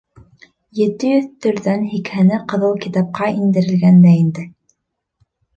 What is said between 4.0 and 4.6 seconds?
дә инде.